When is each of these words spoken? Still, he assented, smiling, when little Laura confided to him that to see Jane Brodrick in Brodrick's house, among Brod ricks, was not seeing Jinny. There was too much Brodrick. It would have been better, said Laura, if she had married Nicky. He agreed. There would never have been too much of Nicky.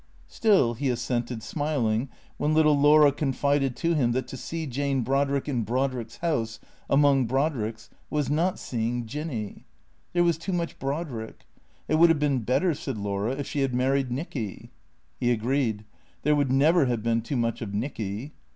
Still, 0.25 0.73
he 0.73 0.89
assented, 0.89 1.43
smiling, 1.43 2.09
when 2.37 2.55
little 2.55 2.73
Laura 2.75 3.11
confided 3.11 3.75
to 3.75 3.93
him 3.93 4.13
that 4.13 4.27
to 4.29 4.35
see 4.35 4.65
Jane 4.65 5.01
Brodrick 5.03 5.47
in 5.47 5.63
Brodrick's 5.63 6.17
house, 6.17 6.59
among 6.89 7.27
Brod 7.27 7.53
ricks, 7.55 7.87
was 8.09 8.27
not 8.27 8.57
seeing 8.57 9.05
Jinny. 9.05 9.63
There 10.13 10.23
was 10.23 10.39
too 10.39 10.53
much 10.53 10.79
Brodrick. 10.79 11.45
It 11.87 11.99
would 11.99 12.09
have 12.09 12.17
been 12.17 12.39
better, 12.39 12.73
said 12.73 12.97
Laura, 12.97 13.33
if 13.33 13.45
she 13.45 13.59
had 13.59 13.75
married 13.75 14.11
Nicky. 14.11 14.71
He 15.19 15.29
agreed. 15.29 15.85
There 16.23 16.35
would 16.35 16.51
never 16.51 16.87
have 16.87 17.03
been 17.03 17.21
too 17.21 17.37
much 17.37 17.61
of 17.61 17.75
Nicky. 17.75 18.33